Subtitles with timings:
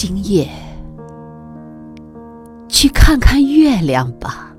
[0.00, 0.48] 今夜，
[2.68, 4.54] 去看看月亮吧。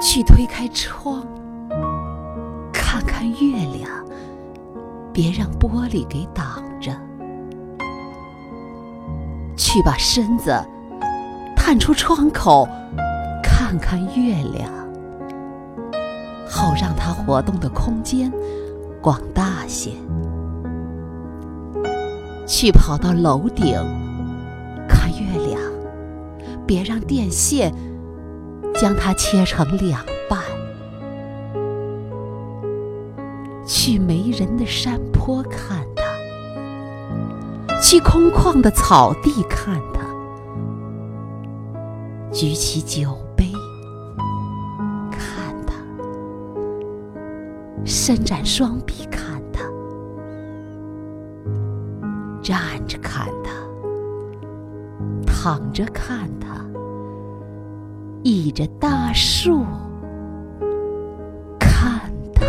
[0.00, 1.26] 去推开窗，
[2.72, 3.90] 看看月亮，
[5.12, 6.92] 别让玻璃给挡着。
[9.56, 10.56] 去把身子
[11.56, 12.68] 探出窗口，
[13.42, 14.70] 看看月亮，
[16.48, 18.32] 好让它活动的空间
[19.02, 19.90] 广大些。
[22.46, 23.74] 去跑到楼顶
[24.88, 25.60] 看月亮，
[26.66, 27.74] 别让电线
[28.74, 30.40] 将它切成两半。
[33.66, 36.02] 去没人的山坡看它，
[37.80, 40.04] 去空旷的草地看它。
[42.30, 43.50] 举起酒杯
[45.10, 45.74] 看它，
[47.84, 49.33] 伸展双臂看。
[52.44, 53.50] 站着看它，
[55.26, 56.62] 躺着看它，
[58.22, 59.64] 倚着大树
[61.58, 62.02] 看
[62.34, 62.44] 它，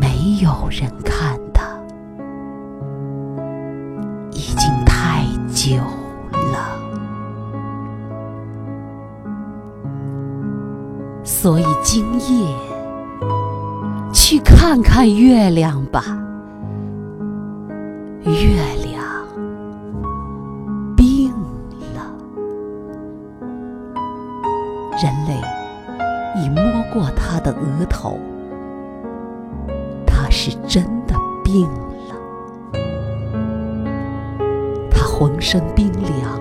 [0.00, 1.76] 没有人看它，
[4.30, 5.78] 已经太久
[6.52, 6.78] 了，
[11.24, 12.71] 所以今夜。
[14.12, 16.04] 去看看月亮吧，
[18.24, 18.32] 月
[18.84, 19.02] 亮
[20.96, 21.30] 病
[21.94, 22.14] 了。
[25.02, 25.40] 人类
[26.40, 28.18] 已摸过他的额头，
[30.06, 32.14] 他是真的病了。
[34.90, 36.40] 他浑身冰凉，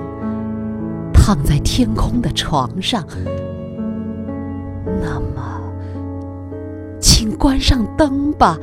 [1.13, 3.03] 躺在天空的床上。
[5.01, 5.60] 那么。
[7.41, 8.55] 关上灯吧，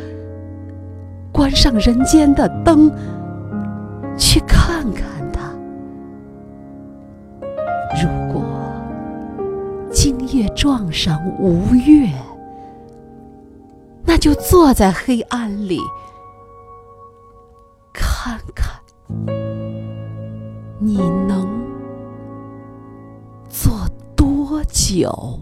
[1.33, 2.89] 关上人间的灯，
[4.17, 5.51] 去看看它。
[8.01, 8.41] 如果
[9.91, 12.09] 今夜撞上无月，
[14.05, 15.81] 那就坐在黑暗里
[17.93, 18.81] 看看，
[20.79, 21.49] 你能
[23.49, 23.73] 坐
[24.15, 25.41] 多久？